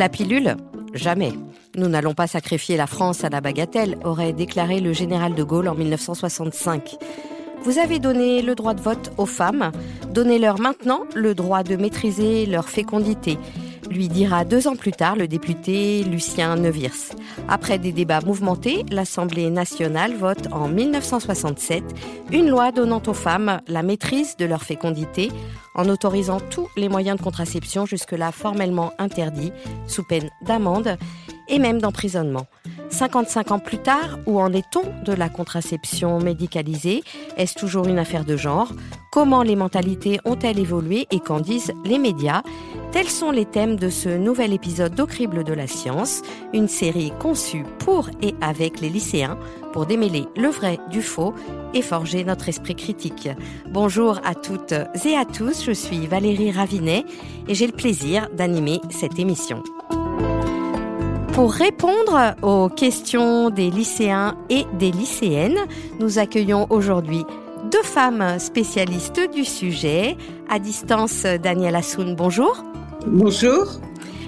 [0.00, 0.56] La pilule
[0.94, 1.34] Jamais.
[1.76, 5.68] Nous n'allons pas sacrifier la France à la bagatelle, aurait déclaré le général de Gaulle
[5.68, 6.96] en 1965.
[7.64, 9.72] Vous avez donné le droit de vote aux femmes,
[10.08, 13.36] donnez-leur maintenant le droit de maîtriser leur fécondité
[13.90, 17.16] lui dira deux ans plus tard le député Lucien Neuwirth.
[17.48, 21.82] Après des débats mouvementés, l'Assemblée nationale vote en 1967
[22.30, 25.30] une loi donnant aux femmes la maîtrise de leur fécondité
[25.74, 29.52] en autorisant tous les moyens de contraception jusque-là formellement interdits,
[29.86, 30.96] sous peine d'amende
[31.48, 32.46] et même d'emprisonnement.
[32.90, 37.02] 55 ans plus tard, où en est-on de la contraception médicalisée?
[37.36, 38.72] Est-ce toujours une affaire de genre?
[39.12, 41.06] Comment les mentalités ont-elles évolué?
[41.10, 42.42] Et qu'en disent les médias?
[42.92, 46.22] Tels sont les thèmes de ce nouvel épisode d'Ocrible de la science,
[46.52, 49.38] une série conçue pour et avec les lycéens
[49.72, 51.32] pour démêler le vrai du faux
[51.72, 53.28] et forger notre esprit critique.
[53.68, 57.04] Bonjour à toutes et à tous, je suis Valérie Ravinet
[57.46, 59.62] et j'ai le plaisir d'animer cette émission.
[61.32, 65.60] Pour répondre aux questions des lycéens et des lycéennes,
[66.00, 67.24] nous accueillons aujourd'hui
[67.70, 70.16] deux femmes spécialistes du sujet.
[70.48, 72.64] À distance, Danielle Assoun, bonjour.
[73.06, 73.66] Bonjour.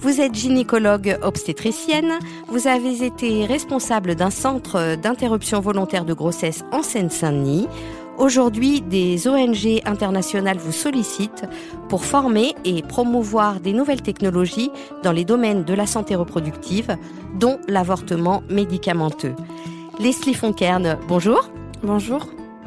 [0.00, 2.12] Vous êtes gynécologue obstétricienne.
[2.48, 7.68] Vous avez été responsable d'un centre d'interruption volontaire de grossesse en Seine-Saint-Denis.
[8.16, 11.44] Aujourd'hui, des ONG internationales vous sollicitent
[11.88, 14.70] pour former et promouvoir des nouvelles technologies
[15.02, 16.96] dans les domaines de la santé reproductive,
[17.38, 19.34] dont l'avortement médicamenteux.
[19.98, 21.50] Leslie Fonkern, bonjour.
[21.82, 22.26] Bonjour.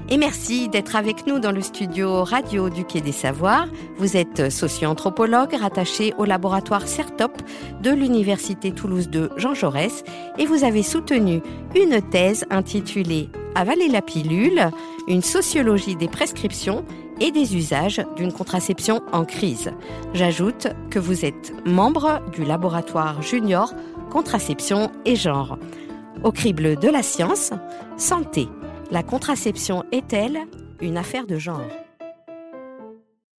[0.10, 3.68] Et merci d'être avec nous dans le studio radio du Quai des Savoirs.
[3.98, 7.34] Vous êtes socio-anthropologue rattaché au laboratoire CERTOP
[7.82, 10.06] de l'Université Toulouse de Jean Jaurès
[10.38, 11.42] et vous avez soutenu
[11.76, 14.70] une thèse intitulée Avaler la pilule,
[15.10, 16.86] une sociologie des prescriptions
[17.20, 19.72] et des usages d'une contraception en crise.
[20.14, 23.74] J'ajoute que vous êtes membre du laboratoire junior
[24.10, 25.58] contraception et genre.
[26.24, 27.52] Au crible de la science,
[27.98, 28.48] santé
[28.92, 30.48] la contraception est-elle
[30.82, 31.62] une affaire de genre?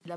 [0.04, 0.10] De